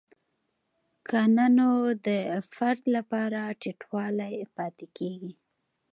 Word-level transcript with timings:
که 1.07 1.19
نه 1.35 1.45
نو 1.57 1.69
د 2.07 2.09
فرد 2.53 2.81
لپاره 2.95 3.39
ټیټوالی 3.61 4.35
پاتې 4.55 4.85
کیږي. 4.97 5.33